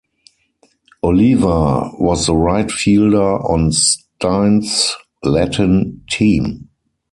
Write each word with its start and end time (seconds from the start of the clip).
Oliva 1.03 1.91
was 1.99 2.25
the 2.25 2.33
right 2.35 2.71
fielder 2.71 3.21
on 3.45 3.71
Stein's 3.71 4.95
Latin 5.23 6.01
team. 6.09 6.69